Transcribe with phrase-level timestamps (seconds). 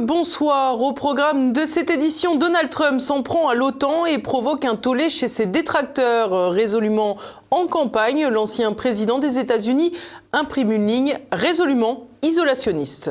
[0.00, 0.80] Bonsoir.
[0.80, 5.10] Au programme de cette édition, Donald Trump s'en prend à l'OTAN et provoque un tollé
[5.10, 6.50] chez ses détracteurs.
[6.50, 7.16] Résolument
[7.50, 9.92] en campagne, l'ancien président des États-Unis
[10.32, 13.10] imprime une ligne résolument isolationniste.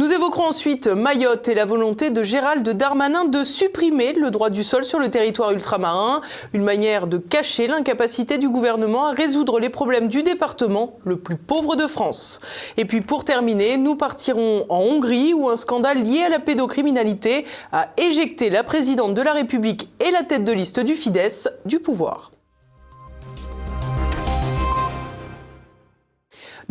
[0.00, 4.64] Nous évoquerons ensuite Mayotte et la volonté de Gérald Darmanin de supprimer le droit du
[4.64, 6.22] sol sur le territoire ultramarin,
[6.54, 11.36] une manière de cacher l'incapacité du gouvernement à résoudre les problèmes du département le plus
[11.36, 12.40] pauvre de France.
[12.78, 17.44] Et puis pour terminer, nous partirons en Hongrie où un scandale lié à la pédocriminalité
[17.70, 21.78] a éjecté la présidente de la République et la tête de liste du Fidesz du
[21.78, 22.30] pouvoir.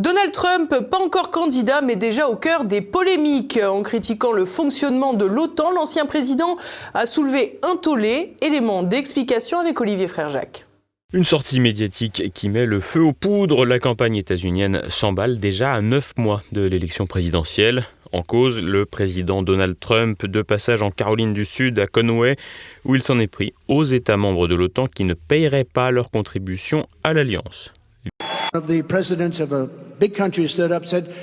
[0.00, 3.60] Donald Trump, pas encore candidat, mais déjà au cœur des polémiques.
[3.62, 6.56] En critiquant le fonctionnement de l'OTAN, l'ancien président
[6.94, 8.34] a soulevé un tollé.
[8.40, 10.64] Élément d'explication avec Olivier Frère-Jacques.
[11.12, 13.66] Une sortie médiatique qui met le feu aux poudres.
[13.66, 17.84] La campagne états-unienne s'emballe déjà à neuf mois de l'élection présidentielle.
[18.12, 22.36] En cause, le président Donald Trump, de passage en Caroline du Sud, à Conway,
[22.86, 26.10] où il s'en est pris aux États membres de l'OTAN qui ne paieraient pas leur
[26.10, 27.74] contribution à l'Alliance.
[30.00, 31.14] Big country stood up and said,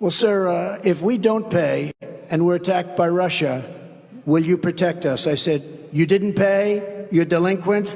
[0.00, 1.92] Well, sir, uh, if we don't pay
[2.30, 3.62] and we're attacked by Russia,
[4.24, 5.28] will you protect us?
[5.28, 7.06] I said, You didn't pay?
[7.12, 7.94] You're delinquent?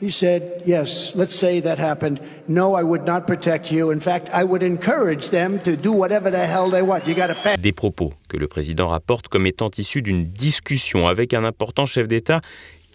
[0.00, 2.20] He said, Yes, let's say that happened.
[2.48, 3.90] No, I would not protect you.
[3.90, 7.06] In fact, I would encourage them to do whatever the hell they want.
[7.06, 7.56] You got to pay.
[7.56, 12.08] Des propos que le président rapporte comme étant issus d'une discussion avec un important chef
[12.08, 12.40] d'État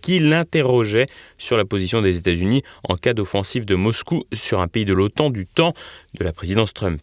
[0.02, 1.06] qui l'interrogeait
[1.38, 5.30] sur la position des États-Unis en cas d'offensive de Moscou sur un pays de l'OTAN
[5.30, 5.74] du temps
[6.18, 7.02] de la présidence Trump.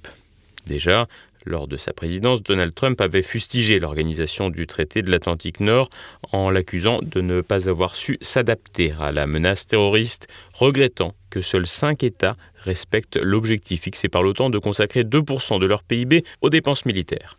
[0.66, 1.06] Déjà,
[1.46, 5.88] lors de sa présidence, Donald Trump avait fustigé l'organisation du traité de l'Atlantique Nord
[6.32, 11.67] en l'accusant de ne pas avoir su s'adapter à la menace terroriste, regrettant que seuls
[11.67, 16.84] cinq États respectent l'objectif fixé par l'OTAN de consacrer 2% de leur PIB aux dépenses
[16.84, 17.39] militaires.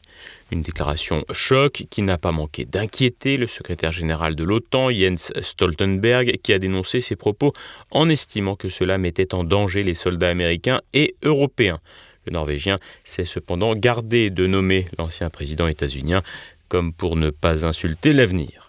[0.51, 6.37] Une déclaration choc qui n'a pas manqué d'inquiéter le secrétaire général de l'OTAN, Jens Stoltenberg,
[6.41, 7.53] qui a dénoncé ses propos
[7.91, 11.79] en estimant que cela mettait en danger les soldats américains et européens.
[12.25, 16.23] Le Norvégien s'est cependant gardé de nommer l'ancien président états-unien
[16.67, 18.69] comme pour ne pas insulter l'avenir.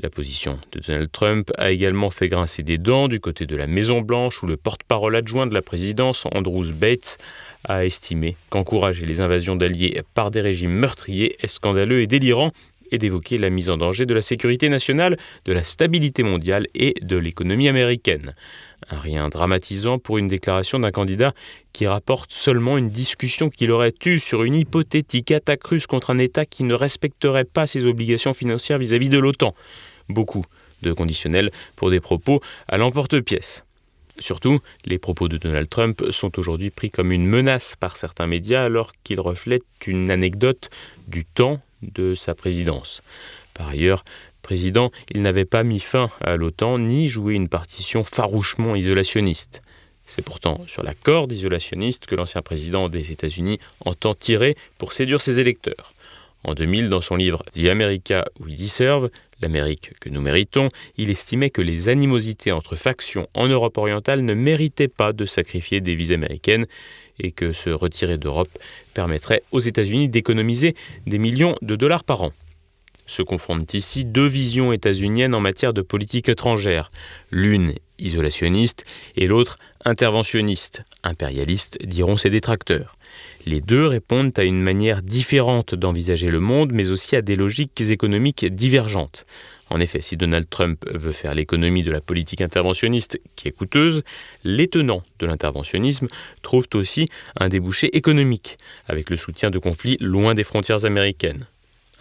[0.00, 3.66] La position de Donald Trump a également fait grincer des dents du côté de la
[3.66, 7.18] Maison-Blanche où le porte-parole adjoint de la présidence, Andrews Bates,
[7.64, 12.52] a estimé qu'encourager les invasions d'alliés par des régimes meurtriers est scandaleux et délirant
[12.90, 16.94] et d'évoquer la mise en danger de la sécurité nationale, de la stabilité mondiale et
[17.02, 18.34] de l'économie américaine.
[18.90, 21.32] Rien dramatisant pour une déclaration d'un candidat
[21.72, 26.18] qui rapporte seulement une discussion qu'il aurait eue sur une hypothétique attaque russe contre un
[26.18, 29.54] État qui ne respecterait pas ses obligations financières vis-à-vis de l'OTAN.
[30.08, 30.44] Beaucoup
[30.82, 33.64] de conditionnels pour des propos à l'emporte-pièce.
[34.18, 38.64] Surtout, les propos de Donald Trump sont aujourd'hui pris comme une menace par certains médias
[38.64, 40.70] alors qu'ils reflètent une anecdote
[41.08, 43.02] du temps de sa présidence.
[43.54, 44.04] Par ailleurs,
[44.42, 49.62] président, il n'avait pas mis fin à l'OTAN ni joué une partition farouchement isolationniste.
[50.04, 55.20] C'est pourtant sur la corde isolationniste que l'ancien président des États-Unis entend tirer pour séduire
[55.20, 55.94] ses électeurs.
[56.44, 59.10] En 2000, dans son livre The America We Deserve,
[59.40, 64.34] l'Amérique que nous méritons, il estimait que les animosités entre factions en Europe orientale ne
[64.34, 66.66] méritaient pas de sacrifier des vies américaines
[67.20, 68.50] et que se retirer d'Europe
[68.94, 70.74] permettrait aux États-Unis d'économiser
[71.06, 72.32] des millions de dollars par an.
[73.12, 76.90] Se confrontent ici deux visions états-uniennes en matière de politique étrangère,
[77.30, 78.86] l'une isolationniste
[79.16, 82.96] et l'autre interventionniste, impérialiste diront ses détracteurs.
[83.44, 87.82] Les deux répondent à une manière différente d'envisager le monde, mais aussi à des logiques
[87.82, 89.26] économiques divergentes.
[89.68, 94.04] En effet, si Donald Trump veut faire l'économie de la politique interventionniste, qui est coûteuse,
[94.42, 96.08] les tenants de l'interventionnisme
[96.40, 97.08] trouvent aussi
[97.38, 98.56] un débouché économique,
[98.86, 101.44] avec le soutien de conflits loin des frontières américaines.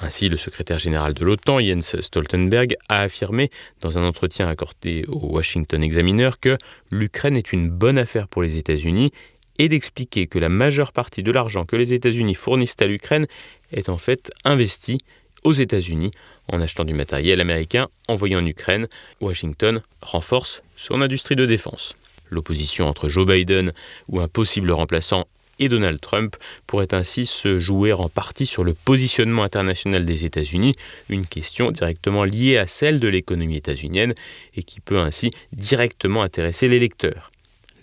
[0.04, 3.52] Ainsi, le secrétaire général de l'OTAN, Jens Stoltenberg, a affirmé
[3.82, 6.58] dans un entretien accordé au Washington Examiner que
[6.90, 9.12] l'Ukraine est une bonne affaire pour les États-Unis
[9.60, 13.28] et d'expliquer que la majeure partie de l'argent que les États-Unis fournissent à l'Ukraine
[13.72, 14.98] est en fait investi
[15.44, 16.10] aux États-Unis
[16.48, 18.88] en achetant du matériel américain envoyé en Ukraine.
[19.20, 21.94] Washington renforce son industrie de défense.
[22.32, 23.72] L'opposition entre Joe Biden
[24.08, 25.28] ou un possible remplaçant
[25.60, 26.36] et Donald Trump
[26.68, 30.76] pourrait ainsi se jouer en partie sur le positionnement international des États-Unis,
[31.10, 34.14] une question directement liée à celle de l'économie états-unienne
[34.56, 37.32] et qui peut ainsi directement intéresser les lecteurs.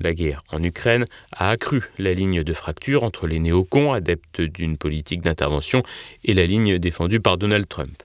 [0.01, 4.77] La guerre en Ukraine a accru la ligne de fracture entre les néocons, adeptes d'une
[4.77, 5.83] politique d'intervention,
[6.25, 8.03] et la ligne défendue par Donald Trump.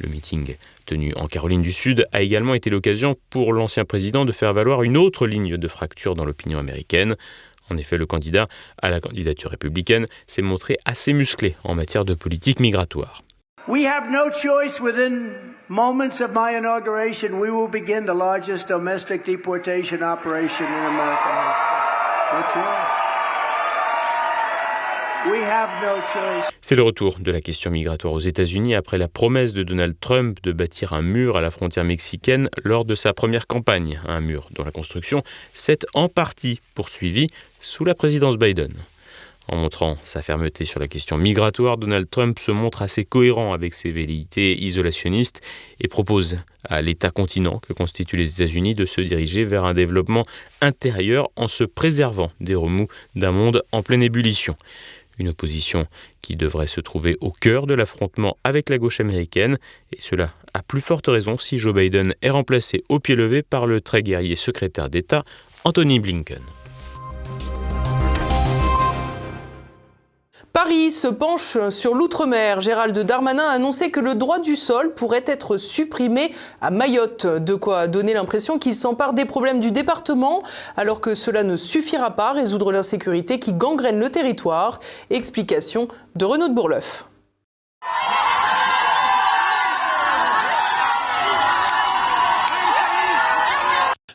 [0.00, 0.56] Le meeting
[0.86, 4.82] tenu en Caroline du Sud a également été l'occasion pour l'ancien président de faire valoir
[4.82, 7.16] une autre ligne de fracture dans l'opinion américaine.
[7.70, 8.48] En effet, le candidat
[8.82, 13.22] à la candidature républicaine s'est montré assez musclé en matière de politique migratoire.
[13.68, 15.32] We have no choice within
[15.68, 17.38] moments of my inauguration.
[17.38, 21.30] We will begin the largest domestic deportation operation in America.
[22.32, 22.89] No choice.
[26.62, 30.38] C'est le retour de la question migratoire aux États-Unis après la promesse de Donald Trump
[30.42, 34.48] de bâtir un mur à la frontière mexicaine lors de sa première campagne, un mur
[34.52, 35.22] dont la construction
[35.52, 37.28] s'est en partie poursuivie
[37.60, 38.74] sous la présidence Biden.
[39.48, 43.74] En montrant sa fermeté sur la question migratoire, Donald Trump se montre assez cohérent avec
[43.74, 45.40] ses velléités isolationnistes
[45.80, 50.24] et propose à l'État continent que constituent les États-Unis de se diriger vers un développement
[50.60, 54.56] intérieur en se préservant des remous d'un monde en pleine ébullition
[55.18, 55.86] une opposition
[56.22, 59.58] qui devrait se trouver au cœur de l'affrontement avec la gauche américaine,
[59.92, 63.66] et cela à plus forte raison si Joe Biden est remplacé au pied levé par
[63.66, 65.24] le très guerrier secrétaire d'État
[65.64, 66.42] Anthony Blinken.
[70.52, 72.60] Paris se penche sur l'outre-mer.
[72.60, 77.26] Gérald Darmanin a annoncé que le droit du sol pourrait être supprimé à Mayotte.
[77.26, 80.42] De quoi donner l'impression qu'il s'empare des problèmes du département,
[80.76, 84.80] alors que cela ne suffira pas à résoudre l'insécurité qui gangrène le territoire.
[85.10, 85.86] Explication
[86.16, 87.06] de Renaud de Bourleuf.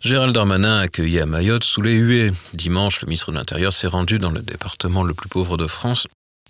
[0.01, 2.31] Gérald Darmanin a accueilli à Mayotte sous les huées.
[2.53, 6.05] Dimanche, le ministre de l'Intérieur s'est rendu dans le département le plus pauvre de France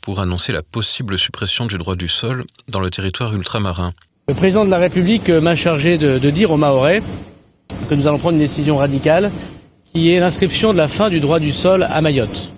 [0.06, 3.92] pour annoncer la possible suppression du droit du sol dans le territoire ultramarin.
[4.28, 7.02] Le président de la République m'a chargé de, dire aux Mahorais
[7.90, 9.32] que nous allons prendre une décision radicale
[9.92, 12.52] qui est l'inscription de la fin du droit du sol à Mayotte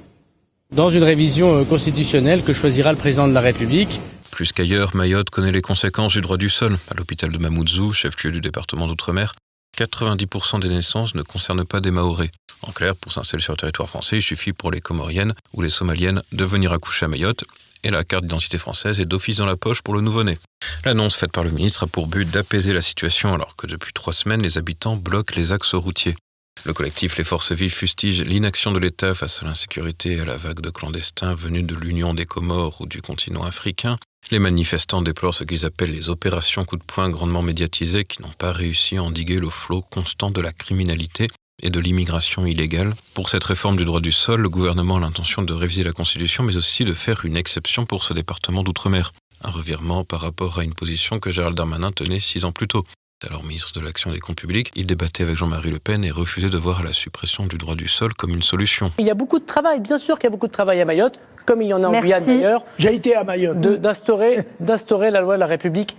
[0.76, 4.02] dans une révision euh, constitutionnelle que choisira le président de la République.
[4.32, 6.78] Plus qu'ailleurs, Mayotte connaît les conséquences du droit du sol.
[6.92, 9.34] À l'hôpital de Mamoudzou, chef-lieu du département d'outre-mer,
[9.78, 12.32] 90% des naissances ne concernent pas des Mahorais.
[12.64, 15.70] En clair, pour s'installer sur le territoire français, il suffit pour les Comoriennes ou les
[15.70, 17.44] Somaliennes de venir accoucher à Mayotte
[17.84, 20.40] et la carte d'identité française est d'office dans la poche pour le nouveau-né.
[20.84, 24.14] L'annonce faite par le ministre a pour but d'apaiser la situation alors que depuis trois
[24.14, 26.16] semaines, les habitants bloquent les axes routiers.
[26.66, 30.38] Le collectif Les Forces Vives fustige l'inaction de l'État face à l'insécurité et à la
[30.38, 33.96] vague de clandestins venus de l'Union des Comores ou du continent africain.
[34.32, 38.34] Les manifestants déplorent ce qu'ils appellent les opérations coup de poing grandement médiatisées qui n'ont
[38.38, 41.28] pas réussi à endiguer le flot constant de la criminalité
[41.64, 42.94] et de l'immigration illégale.
[43.14, 46.44] Pour cette réforme du droit du sol, le gouvernement a l'intention de réviser la Constitution,
[46.44, 49.12] mais aussi de faire une exception pour ce département d'outre-mer.
[49.44, 52.84] Un revirement par rapport à une position que Gérald Darmanin tenait six ans plus tôt.
[53.26, 56.12] Alors ministre de l'Action et des Comptes Publics, il débattait avec Jean-Marie Le Pen et
[56.12, 58.92] refusait de voir la suppression du droit du sol comme une solution.
[59.00, 60.86] Il y a beaucoup de travail, bien sûr qu'il y a beaucoup de travail à
[60.86, 62.64] Mayotte, comme il y en a en Guyane d'ailleurs.
[62.78, 63.60] J'ai été à Mayotte.
[63.60, 65.98] D'instaurer la loi de la République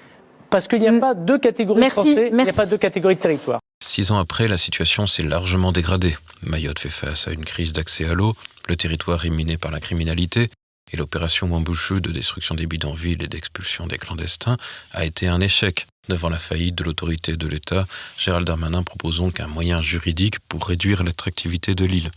[0.48, 1.00] parce qu'il n'y a mm.
[1.00, 3.58] pas deux catégories de Français, il n'y a pas deux catégories de territoire.
[3.82, 6.16] Six ans après, la situation s'est largement dégradée.
[6.44, 8.36] Mayotte fait face à une crise d'accès à l'eau,
[8.68, 10.50] le territoire est miné par la criminalité,
[10.92, 14.56] et l'opération Wambouchou de destruction des bidonvilles et d'expulsion des clandestins
[14.92, 15.86] a été un échec.
[16.08, 20.66] Devant la faillite de l'autorité de l'État, Gérald Darmanin propose donc un moyen juridique pour
[20.66, 22.10] réduire l'attractivité de l'île.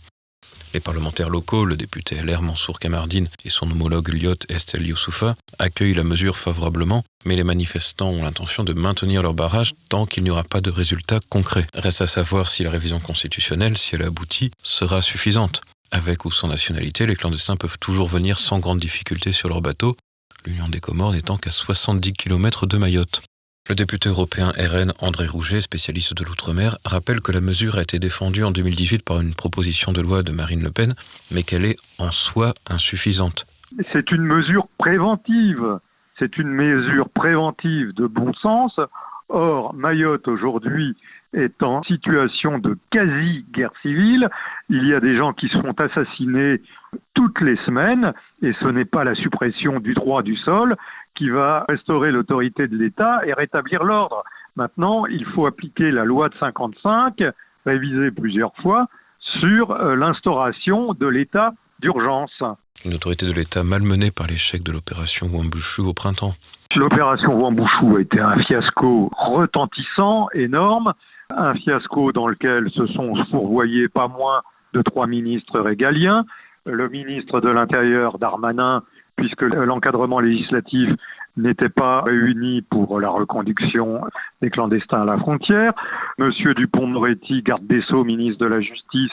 [0.72, 5.92] Les parlementaires locaux, le député LR Mansour Kamardine et son homologue Lyot Estelle Youssoufa, accueillent
[5.92, 10.30] la mesure favorablement, mais les manifestants ont l'intention de maintenir leur barrage tant qu'il n'y
[10.30, 11.66] aura pas de résultats concrets.
[11.74, 15.60] Reste à savoir si la révision constitutionnelle, si elle aboutit, sera suffisante.
[15.90, 19.94] Avec ou sans nationalité, les clandestins peuvent toujours venir sans grande difficulté sur leur bateau,
[20.46, 23.22] l'Union des Comores n'étant qu'à 70 km de Mayotte.
[23.70, 28.00] Le député européen RN André Rouget, spécialiste de l'outre-mer, rappelle que la mesure a été
[28.00, 30.94] défendue en 2018 par une proposition de loi de Marine Le Pen,
[31.32, 33.46] mais qu'elle est en soi insuffisante.
[33.92, 35.78] C'est une mesure préventive.
[36.18, 38.72] C'est une mesure préventive de bon sens.
[39.28, 40.96] Or, Mayotte aujourd'hui
[41.32, 44.28] est en situation de quasi-guerre civile.
[44.70, 46.60] Il y a des gens qui se font assassiner
[47.14, 50.76] toutes les semaines et ce n'est pas la suppression du droit du sol
[51.22, 54.24] qui va restaurer l'autorité de l'État et rétablir l'ordre.
[54.56, 57.22] Maintenant, il faut appliquer la loi de 55,
[57.64, 58.88] révisée plusieurs fois,
[59.40, 62.42] sur euh, l'instauration de l'état d'urgence.
[62.84, 66.32] Une autorité de l'État malmenée par l'échec de l'opération Wambouchou au printemps.
[66.74, 70.92] L'opération Wambouchou a été un fiasco retentissant, énorme,
[71.30, 74.42] un fiasco dans lequel se sont fourvoyés pas moins
[74.74, 76.24] de trois ministres régaliens,
[76.66, 78.82] le ministre de l'Intérieur Darmanin
[79.22, 80.90] puisque l'encadrement législatif
[81.36, 84.00] n'était pas réuni pour la reconduction
[84.40, 85.72] des clandestins à la frontière.
[86.18, 89.12] Monsieur Dupont-Moretti, garde des Sceaux, ministre de la Justice,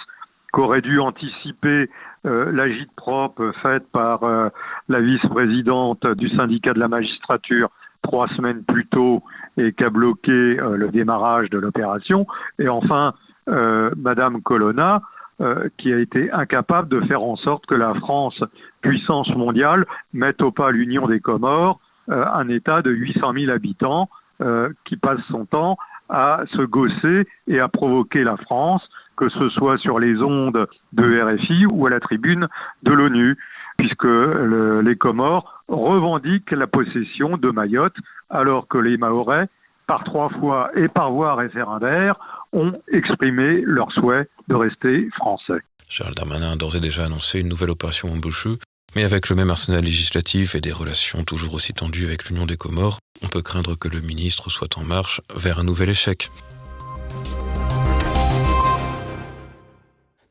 [0.52, 1.92] qu'aurait dû anticiper
[2.26, 4.50] euh, l'agite propre faite par euh,
[4.88, 7.70] la vice-présidente du syndicat de la magistrature
[8.02, 9.22] trois semaines plus tôt
[9.58, 12.26] et qui a bloqué euh, le démarrage de l'opération.
[12.58, 13.14] Et enfin,
[13.96, 15.02] Madame Colonna
[15.78, 18.44] qui a été incapable de faire en sorte que la France,
[18.82, 21.80] puissance mondiale, mette au pas l'Union des Comores,
[22.10, 24.10] un État de 800 000 habitants
[24.86, 25.78] qui passe son temps
[26.10, 31.22] à se gausser et à provoquer la France, que ce soit sur les ondes de
[31.22, 32.48] RFI ou à la tribune
[32.84, 33.38] de l'ONU,
[33.78, 34.08] puisque
[34.84, 37.96] les Comores revendiquent la possession de Mayotte,
[38.30, 39.48] alors que les Mahorais,
[39.88, 42.20] par trois fois et par voie référendaire,
[42.54, 45.62] ont exprimé leur souhait de rester français.
[45.88, 48.58] Charles Darmanin a d'ores et déjà annoncé une nouvelle opération en Bouchou,
[48.96, 52.58] mais avec le même arsenal législatif et des relations toujours aussi tendues avec l'Union des
[52.58, 56.30] Comores, on peut craindre que le ministre soit en marche vers un nouvel échec.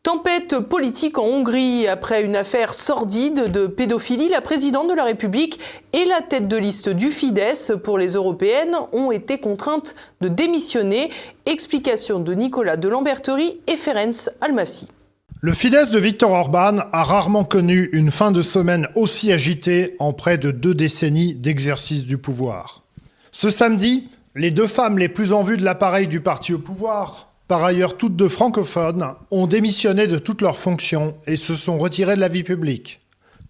[0.03, 1.87] Tempête politique en Hongrie.
[1.87, 5.59] Après une affaire sordide de pédophilie, la présidente de la République
[5.93, 11.11] et la tête de liste du Fidesz pour les européennes ont été contraintes de démissionner.
[11.47, 14.89] Explication de Nicolas de Lamberterie et Ferenc Almassi.
[15.41, 20.13] Le Fidesz de Viktor Orban a rarement connu une fin de semaine aussi agitée en
[20.13, 22.83] près de deux décennies d'exercice du pouvoir.
[23.31, 27.28] Ce samedi, les deux femmes les plus en vue de l'appareil du parti au pouvoir,
[27.49, 32.15] par ailleurs toutes deux francophones, ont démissionné de toutes leurs fonctions et se sont retirées
[32.15, 33.01] de la vie publique.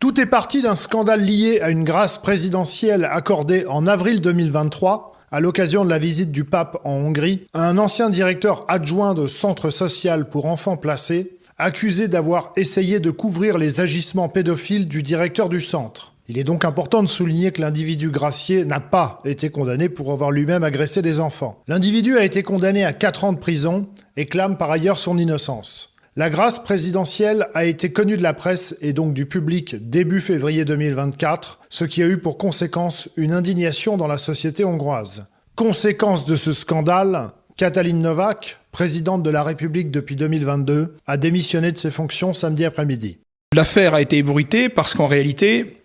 [0.01, 5.41] Tout est parti d'un scandale lié à une grâce présidentielle accordée en avril 2023 à
[5.41, 9.71] l'occasion de la visite du pape en Hongrie à un ancien directeur adjoint de centre
[9.71, 15.61] social pour enfants placés accusé d'avoir essayé de couvrir les agissements pédophiles du directeur du
[15.61, 16.15] centre.
[16.31, 20.31] Il est donc important de souligner que l'individu gracié n'a pas été condamné pour avoir
[20.31, 21.63] lui-même agressé des enfants.
[21.69, 23.87] L'individu a été condamné à 4 ans de prison
[24.19, 25.95] et clame par ailleurs son innocence.
[26.17, 30.67] La grâce présidentielle a été connue de la presse et donc du public début février
[30.67, 35.29] 2024, ce qui a eu pour conséquence une indignation dans la société hongroise.
[35.57, 41.79] Conséquence de ce scandale, Katalin Novak, présidente de la République depuis 2022, a démissionné de
[41.79, 43.19] ses fonctions samedi après-midi.
[43.55, 45.78] L'affaire a été ébruitée parce qu'en réalité,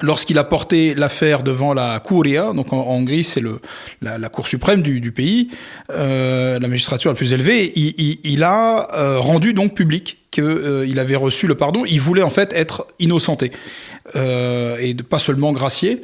[0.00, 3.42] lorsqu'il a porté l'affaire devant la Curia, donc en, Hongrie c'est
[4.00, 5.48] la, Cour suprême du, pays,
[5.90, 11.16] euh, la magistrature la plus élevée, il, a euh, rendu donc public qu'il euh, avait
[11.16, 11.84] reçu le pardon.
[11.84, 13.52] Il voulait en fait être innocenté
[14.14, 16.02] et pas seulement gracié.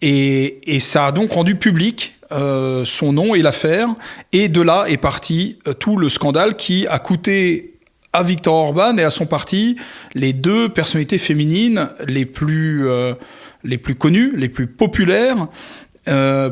[0.00, 3.88] Et, ça a donc rendu public son nom et l'affaire,
[4.32, 7.77] et de là est parti tout le scandale qui a coûté
[8.18, 9.76] à Victor Orban et à son parti
[10.14, 13.14] les deux personnalités féminines les plus, euh,
[13.62, 15.48] les plus connues, les plus populaires,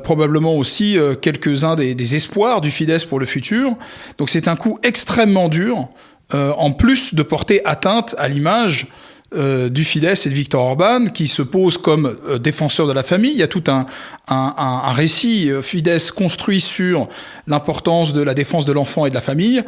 [0.04, 3.75] probablement aussi quelques-uns des, des, espoirs du Fidesz pour le futur.
[4.18, 5.88] Donc c'est un coup extrêmement dur,
[6.35, 8.88] en plus de porter atteinte à l'image
[9.35, 13.02] euh, du Fidesz et de Viktor Orban, qui se pose comme euh, défenseur de la
[13.02, 13.33] famille.
[13.33, 13.85] Il y a tout un,
[14.28, 17.09] un, récit euh, Fidesz construit sur
[17.49, 19.64] l'importance de la défense de l'enfant et de la famille.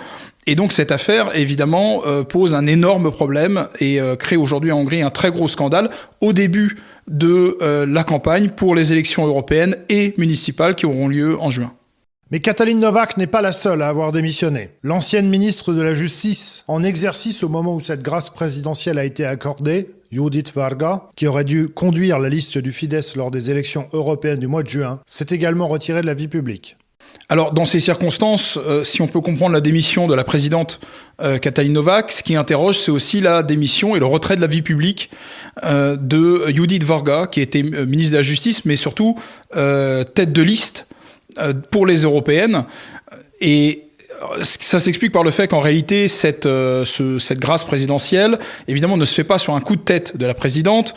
[0.47, 5.11] Et donc cette affaire, évidemment, pose un énorme problème et crée aujourd'hui en Hongrie un
[5.11, 5.91] très gros scandale
[6.23, 11.51] au début de la campagne pour les élections européennes et municipales qui auront lieu en
[11.51, 11.75] juin.
[12.31, 14.69] Mais Katalin Novak n'est pas la seule à avoir démissionné.
[14.83, 19.25] L'ancienne ministre de la Justice, en exercice au moment où cette grâce présidentielle a été
[19.25, 24.41] accordée, Judith Varga, qui aurait dû conduire la liste du Fidesz lors des élections européennes
[24.41, 26.77] du mois de juin, s'est également retirée de la vie publique.
[27.31, 30.81] Alors, dans ces circonstances, euh, si on peut comprendre la démission de la présidente
[31.23, 34.47] euh, Katalin Novak, ce qui interroge, c'est aussi la démission et le retrait de la
[34.47, 35.11] vie publique
[35.65, 39.19] euh, de Judith Varga, qui était ministre de la Justice, mais surtout
[39.51, 40.88] tête de liste euh,
[41.71, 42.65] pour les européennes.
[43.41, 43.85] Et
[44.41, 49.15] ça s'explique par le fait qu'en réalité, cette, euh, cette grâce présidentielle, évidemment, ne se
[49.15, 50.95] fait pas sur un coup de tête de la présidente.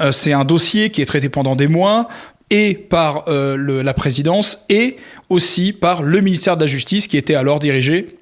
[0.00, 2.08] Euh, c'est un dossier qui est traité pendant des mois
[2.50, 4.96] et par la présidence et
[5.30, 8.18] aussi par le ministère de la Justice qui était alors dirigé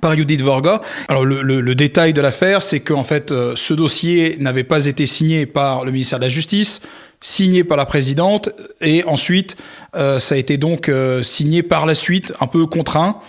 [0.00, 0.80] par Judith Vorga.
[1.08, 5.46] Alors le, le, détail de l'affaire, c'est qu'en fait, ce dossier n'avait pas été signé
[5.46, 6.80] par le ministère de la Justice,
[7.22, 9.56] signé par la présidente, et ensuite,
[9.96, 13.20] euh, ça a été donc euh, signé par la suite, un peu contraint.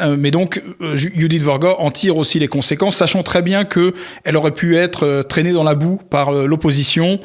[0.00, 0.62] Euh, mais donc,
[0.94, 3.92] Judith Vorga en tire aussi les conséquences, sachant très bien que
[4.24, 7.20] elle aurait pu être traînée dans la boue par l'opposition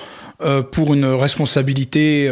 [0.72, 2.32] pour une responsabilité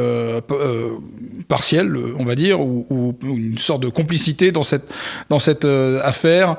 [1.48, 4.94] partielle, on va dire, ou, une sorte de complicité dans cette
[5.30, 6.58] dans cette affaire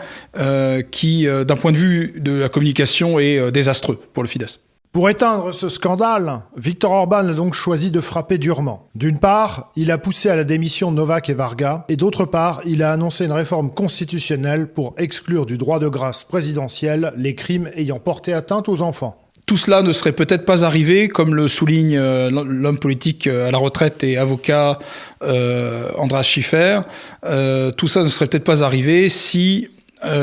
[0.90, 4.60] qui, d'un point de vue de la communication, est désastreux pour le Fidesz.
[4.96, 8.88] Pour éteindre ce scandale, Viktor Orban a donc choisi de frapper durement.
[8.94, 12.82] D'une part, il a poussé à la démission Novak et Varga, et d'autre part, il
[12.82, 17.98] a annoncé une réforme constitutionnelle pour exclure du droit de grâce présidentiel les crimes ayant
[17.98, 19.25] porté atteinte aux enfants.
[19.46, 23.52] Tout cela ne serait peut-être pas arrivé, comme le souligne euh, l'homme politique euh, à
[23.52, 24.80] la retraite et avocat
[25.22, 26.80] euh, Andras Schiffer.
[27.24, 29.68] Euh, tout ça ne serait peut-être pas arrivé si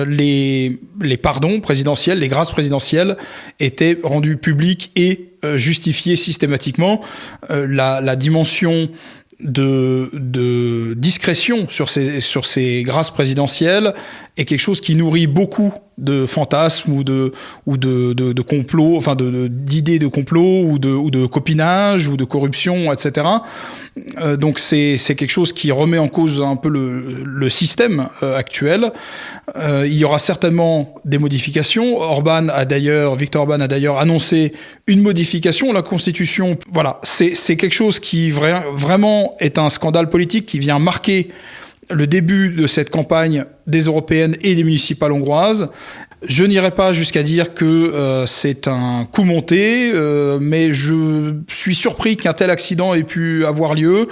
[0.08, 3.18] les, les pardons présidentiels, les grâces présidentielles
[3.60, 7.02] étaient rendus publics et justifiés systématiquement.
[7.50, 8.90] La, la, dimension
[9.42, 13.94] de, de, discrétion sur ces, sur ces grâces présidentielles
[14.38, 17.32] est quelque chose qui nourrit beaucoup de fantasmes ou de
[17.66, 22.08] ou de, de, de complots, enfin de d'idées de, complot ou de ou de copinage
[22.08, 23.28] ou de corruption, etc.
[24.22, 28.10] Euh, donc c'est c'est quelque chose qui remet en cause un peu le, le système
[28.24, 28.92] euh, actuel.
[29.56, 31.98] Euh, il y aura certainement des modifications.
[31.98, 34.54] Orban a d'ailleurs, Victor Orban a d'ailleurs annoncé
[34.88, 36.58] une modification de la Constitution.
[36.72, 41.30] Voilà, c'est c'est quelque chose qui vra vraiment est un scandale politique qui vient marquer
[41.94, 45.70] le début de cette campagne des européennes et des municipales hongroises.
[46.26, 51.76] Je n'irai pas jusqu'à dire que euh, c'est un coup monté, euh, mais je suis
[51.76, 54.08] surpris qu'un tel accident ait pu avoir lieu.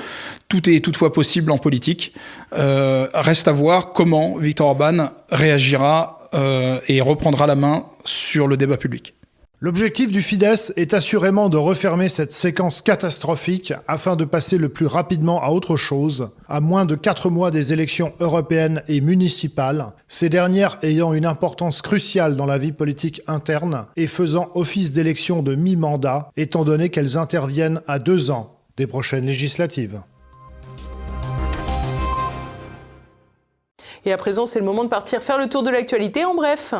[0.50, 2.14] Tout est toutefois possible en politique.
[2.54, 6.18] Euh, reste à voir comment Viktor Orban réagira
[6.88, 9.16] et reprendra la main sur le débat public.
[9.64, 14.88] L'objectif du Fidesz est assurément de refermer cette séquence catastrophique afin de passer le plus
[14.88, 20.30] rapidement à autre chose, à moins de quatre mois des élections européennes et municipales, ces
[20.30, 25.54] dernières ayant une importance cruciale dans la vie politique interne et faisant office d'élection de
[25.54, 30.02] mi-mandat, étant donné qu'elles interviennent à deux ans des prochaines législatives.
[34.06, 36.74] Et à présent, c'est le moment de partir faire le tour de l'actualité en bref.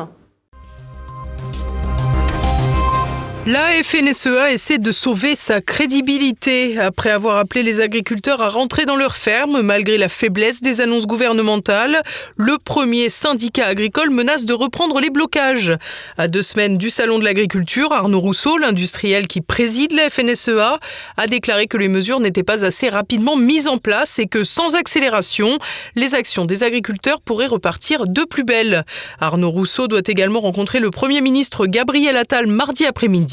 [3.44, 8.94] La FNSEA essaie de sauver sa crédibilité après avoir appelé les agriculteurs à rentrer dans
[8.94, 12.02] leurs fermes malgré la faiblesse des annonces gouvernementales.
[12.36, 15.72] Le premier syndicat agricole menace de reprendre les blocages.
[16.18, 20.78] À deux semaines du salon de l'agriculture, Arnaud Rousseau, l'industriel qui préside la FNSEA,
[21.16, 24.76] a déclaré que les mesures n'étaient pas assez rapidement mises en place et que sans
[24.76, 25.58] accélération,
[25.96, 28.84] les actions des agriculteurs pourraient repartir de plus belle.
[29.18, 33.31] Arnaud Rousseau doit également rencontrer le Premier ministre Gabriel Attal mardi après-midi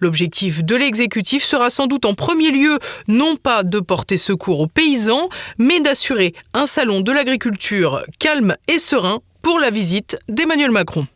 [0.00, 4.66] L'objectif de l'exécutif sera sans doute en premier lieu non pas de porter secours aux
[4.66, 11.06] paysans, mais d'assurer un salon de l'agriculture calme et serein pour la visite d'Emmanuel Macron.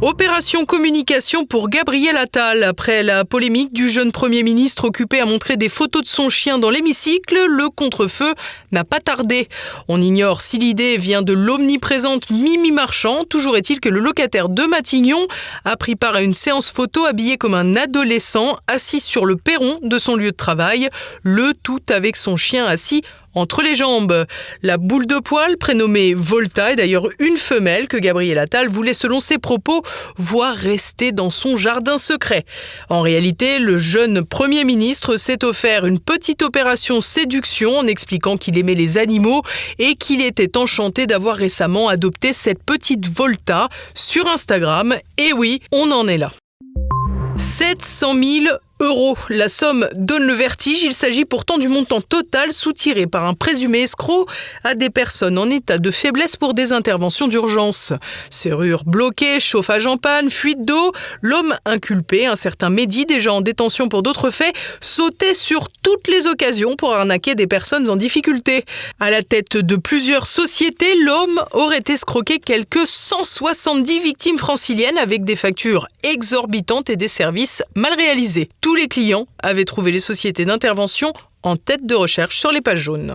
[0.00, 2.62] Opération communication pour Gabriel Attal.
[2.62, 6.60] Après la polémique du jeune Premier ministre occupé à montrer des photos de son chien
[6.60, 8.32] dans l'hémicycle, le contre-feu
[8.70, 9.48] n'a pas tardé.
[9.88, 13.24] On ignore si l'idée vient de l'omniprésente Mimi Marchand.
[13.24, 15.26] Toujours est-il que le locataire de Matignon
[15.64, 19.80] a pris part à une séance photo habillé comme un adolescent assis sur le perron
[19.82, 20.90] de son lieu de travail,
[21.24, 23.02] le tout avec son chien assis
[23.34, 24.26] entre les jambes.
[24.62, 29.20] La boule de poil, prénommée Volta, est d'ailleurs une femelle que Gabriel Attal voulait, selon
[29.20, 29.82] ses propos,
[30.16, 32.44] voir rester dans son jardin secret.
[32.88, 38.58] En réalité, le jeune Premier ministre s'est offert une petite opération séduction en expliquant qu'il
[38.58, 39.42] aimait les animaux
[39.78, 44.94] et qu'il était enchanté d'avoir récemment adopté cette petite Volta sur Instagram.
[45.16, 46.32] Et oui, on en est là.
[47.38, 48.58] 700 000
[49.28, 50.82] La somme donne le vertige.
[50.82, 54.26] Il s'agit pourtant du montant total soutiré par un présumé escroc
[54.64, 57.92] à des personnes en état de faiblesse pour des interventions d'urgence.
[58.30, 60.92] Serrure bloquée, chauffage en panne, fuite d'eau.
[61.22, 66.26] L'homme inculpé, un certain Mehdi, déjà en détention pour d'autres faits, sautait sur toutes les
[66.26, 68.64] occasions pour arnaquer des personnes en difficulté.
[69.00, 75.36] À la tête de plusieurs sociétés, l'homme aurait escroqué quelques 170 victimes franciliennes avec des
[75.36, 81.14] factures exorbitantes et des services mal réalisés tous les clients avaient trouvé les sociétés d'intervention
[81.42, 83.14] en tête de recherche sur les pages jaunes.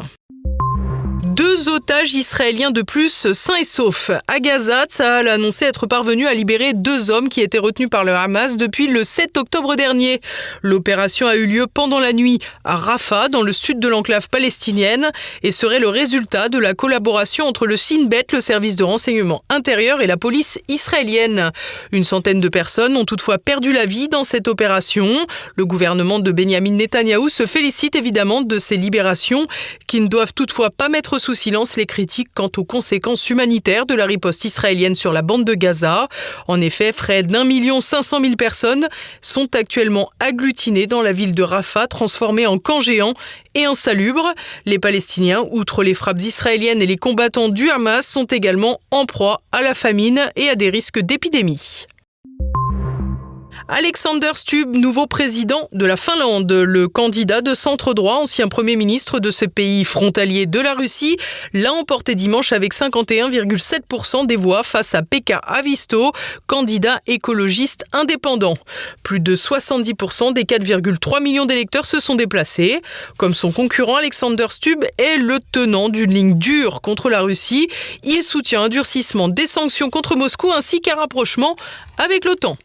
[1.54, 4.10] Deux otages israéliens de plus sains et saufs.
[4.28, 8.04] À Gaza, Tsahal a annoncé être parvenu à libérer deux hommes qui étaient retenus par
[8.06, 10.20] le Hamas depuis le 7 octobre dernier.
[10.64, 15.12] L'opération a eu lieu pendant la nuit à Rafah, dans le sud de l'enclave palestinienne,
[15.44, 19.44] et serait le résultat de la collaboration entre le Shin Bet, le service de renseignement
[19.50, 21.52] intérieur, et la police israélienne.
[21.92, 25.08] Une centaine de personnes ont toutefois perdu la vie dans cette opération.
[25.56, 29.46] Le gouvernement de Benjamin Netanyahou se félicite évidemment de ces libérations,
[29.86, 33.94] qui ne doivent toutefois pas mettre sous silence les critiques quant aux conséquences humanitaires de
[33.96, 36.08] la riposte israélienne sur la bande de Gaza.
[36.48, 38.88] En effet, près d'un million cinq cent mille personnes
[39.22, 43.14] sont actuellement agglutinées dans la ville de Rafah, transformée en camp géant
[43.56, 44.34] et insalubre.
[44.66, 49.42] Les Palestiniens, outre les frappes israéliennes et les combattants du Hamas, sont également en proie
[49.52, 51.88] à la famine et à des risques d'épidémie.
[53.70, 59.20] Alexander Stubb, nouveau président de la Finlande, le candidat de centre droit, ancien premier ministre
[59.20, 61.18] de ce pays frontalier de la Russie,
[61.54, 66.12] l'a emporté dimanche avec 51,7% des voix face à Pekka Avisto,
[66.46, 68.58] candidat écologiste indépendant.
[69.02, 72.82] Plus de 70% des 4,3 millions d'électeurs se sont déplacés.
[73.16, 77.70] Comme son concurrent, Alexander Stubb est le tenant d'une ligne dure contre la Russie.
[78.04, 81.56] Il soutient un durcissement des sanctions contre Moscou ainsi qu'un rapprochement
[81.98, 82.58] avec l'OTAN.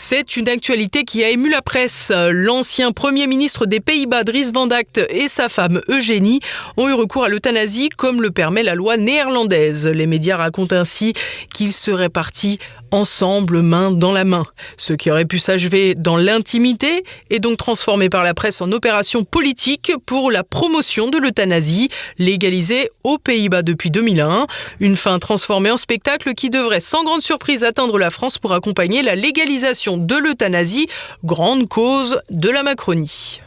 [0.00, 2.12] C'est une actualité qui a ému la presse.
[2.30, 6.38] L'ancien Premier ministre des Pays-Bas, Dries Van Dact, et sa femme Eugénie
[6.76, 9.88] ont eu recours à l'euthanasie comme le permet la loi néerlandaise.
[9.88, 11.14] Les médias racontent ainsi
[11.52, 14.46] qu'ils seraient partis ensemble, main dans la main.
[14.76, 19.24] Ce qui aurait pu s'achever dans l'intimité est donc transformé par la presse en opération
[19.24, 24.46] politique pour la promotion de l'euthanasie, légalisée aux Pays-Bas depuis 2001.
[24.80, 29.02] Une fin transformée en spectacle qui devrait sans grande surprise atteindre la France pour accompagner
[29.02, 30.86] la légalisation de l'euthanasie,
[31.24, 33.40] grande cause de la Macronie.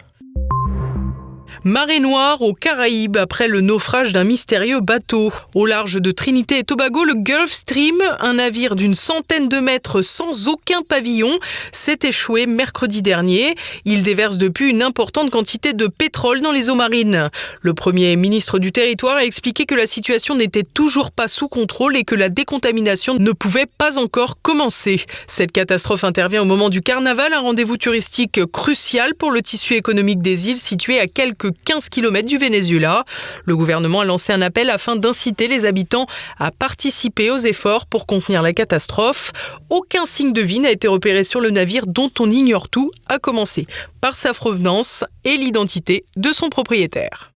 [1.63, 5.31] Marée noire aux Caraïbes après le naufrage d'un mystérieux bateau.
[5.53, 10.01] Au large de Trinité et Tobago, le Gulf Stream, un navire d'une centaine de mètres
[10.01, 11.37] sans aucun pavillon,
[11.71, 13.53] s'est échoué mercredi dernier.
[13.85, 17.29] Il déverse depuis une importante quantité de pétrole dans les eaux marines.
[17.61, 21.95] Le premier ministre du territoire a expliqué que la situation n'était toujours pas sous contrôle
[21.95, 25.05] et que la décontamination ne pouvait pas encore commencer.
[25.27, 30.23] Cette catastrophe intervient au moment du carnaval, un rendez-vous touristique crucial pour le tissu économique
[30.23, 33.05] des îles situé à quelques 15 km du Venezuela.
[33.45, 36.05] Le gouvernement a lancé un appel afin d'inciter les habitants
[36.39, 39.31] à participer aux efforts pour contenir la catastrophe.
[39.69, 43.19] Aucun signe de vie n'a été repéré sur le navire dont on ignore tout, à
[43.19, 43.67] commencer
[44.01, 47.30] par sa provenance et l'identité de son propriétaire.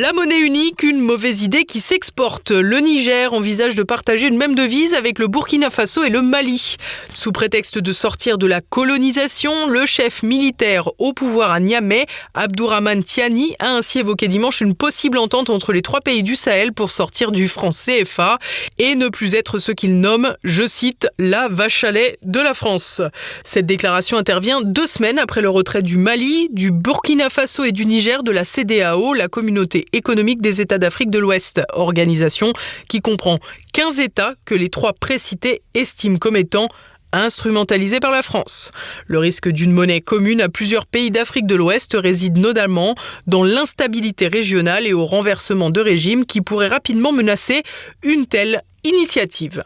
[0.00, 2.52] La monnaie unique, une mauvaise idée qui s'exporte.
[2.52, 6.76] Le Niger envisage de partager une même devise avec le Burkina Faso et le Mali.
[7.14, 13.02] Sous prétexte de sortir de la colonisation, le chef militaire au pouvoir à Niamey, Abdourahman
[13.02, 16.92] Tiani, a ainsi évoqué dimanche une possible entente entre les trois pays du Sahel pour
[16.92, 18.38] sortir du franc CFA
[18.78, 23.02] et ne plus être ce qu'il nomme, je cite, la vache à de la France.
[23.42, 27.84] Cette déclaration intervient deux semaines après le retrait du Mali, du Burkina Faso et du
[27.84, 32.52] Niger de la CDAO, la communauté économique des États d'Afrique de l'Ouest, organisation
[32.88, 33.38] qui comprend
[33.72, 36.68] 15 États que les trois précités estiment comme étant
[37.12, 38.72] instrumentalisés par la France.
[39.06, 42.94] Le risque d'une monnaie commune à plusieurs pays d'Afrique de l'Ouest réside notamment
[43.26, 47.62] dans l'instabilité régionale et au renversement de régimes qui pourrait rapidement menacer
[48.02, 49.62] une telle initiative.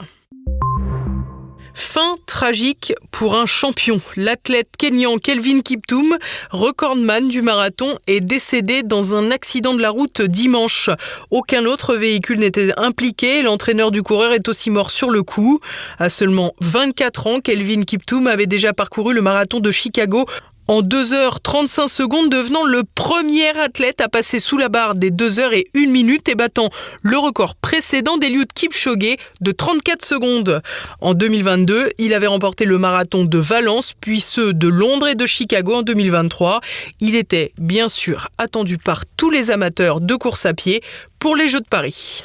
[1.74, 4.00] Fin tragique pour un champion.
[4.16, 6.16] L'athlète kenyan Kelvin Kiptoum,
[6.50, 10.90] recordman du marathon, est décédé dans un accident de la route dimanche.
[11.30, 13.42] Aucun autre véhicule n'était impliqué.
[13.42, 15.60] L'entraîneur du coureur est aussi mort sur le coup.
[15.98, 20.26] À seulement 24 ans, Kelvin Kiptoum avait déjà parcouru le marathon de Chicago
[20.68, 25.68] en 2h35 secondes, devenant le premier athlète à passer sous la barre des 2h et
[25.76, 26.70] 1 minute et battant
[27.02, 30.62] le record précédent d'Eliud Kipchoge de 34 secondes.
[31.00, 35.26] En 2022, il avait remporté le marathon de Valence, puis ceux de Londres et de
[35.26, 36.60] Chicago en 2023.
[37.00, 40.82] Il était bien sûr attendu par tous les amateurs de course à pied
[41.18, 42.24] pour les Jeux de Paris.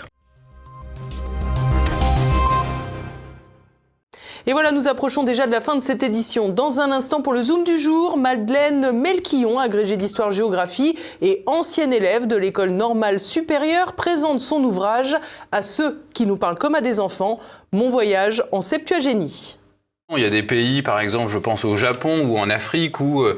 [4.49, 6.47] Et voilà, nous approchons déjà de la fin de cette édition.
[6.47, 12.27] Dans un instant, pour le Zoom du jour, Madeleine Melquillon, agrégée d'histoire-géographie et ancienne élève
[12.27, 15.17] de l'école normale supérieure, présente son ouvrage
[15.51, 17.39] à ceux qui nous parlent comme à des enfants,
[17.73, 19.57] Mon voyage en Septuagénie.
[20.15, 23.25] Il y a des pays, par exemple, je pense au Japon ou en Afrique, où
[23.25, 23.37] euh,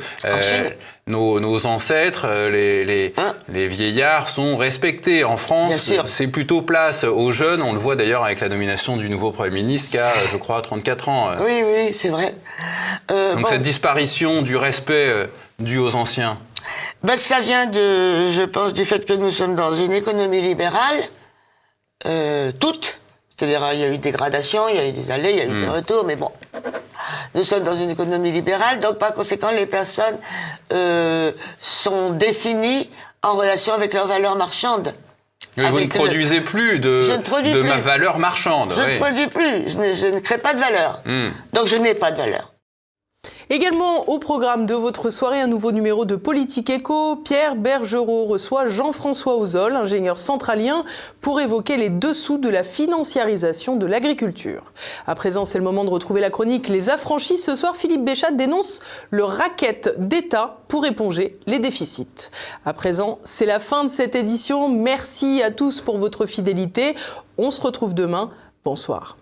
[1.08, 5.24] nos, nos, ancêtres, euh, les, les, hein les, vieillards, sont respectés.
[5.24, 7.64] En France, c'est plutôt place aux jeunes.
[7.64, 10.62] On le voit d'ailleurs avec la nomination du nouveau Premier ministre qui a, je crois,
[10.62, 11.32] 34 ans.
[11.44, 12.36] Oui, oui, c'est vrai.
[13.10, 15.28] Euh, Donc cette disparition du respect
[15.58, 16.36] dû aux anciens
[17.02, 21.00] ben, Ça vient, de, je pense, du fait que nous sommes dans une économie libérale,
[22.60, 22.99] toute
[23.40, 25.42] c'est-à-dire, il y a eu des gradations, il y a eu des allées, il y
[25.42, 25.70] a eu des hmm.
[25.70, 26.30] retours, mais bon.
[27.36, 30.18] Nous sommes dans une économie libérale, donc par conséquent, les personnes
[30.74, 32.90] euh, sont définies
[33.24, 34.94] en relation avec leurs valeurs marchandes.
[35.56, 38.74] Mais vous ne produisez plus de, de ma valeur marchande.
[38.76, 41.02] Je ne produis plus, je ne, crée pas de valeur.
[41.06, 41.30] Hmm.
[41.54, 42.52] Donc je n'ai pas de valeur.
[43.52, 47.16] Également au programme de votre soirée, un nouveau numéro de Politique Éco.
[47.16, 50.86] Pierre Bergerot reçoit Jean-François Ozol, ingénieur centralien,
[51.20, 54.72] pour évoquer les dessous de la financiarisation de l'agriculture.
[55.08, 57.40] À présent, c'est le moment de retrouver la chronique Les Affranchis.
[57.40, 62.30] Ce soir, Philippe Béchat dénonce le racket d'État pour éponger les déficits.
[62.68, 64.70] À présent, c'est la fin de cette édition.
[64.70, 66.96] Merci à tous pour votre fidélité.
[67.40, 68.30] On se retrouve demain.
[68.64, 69.18] Bonsoir.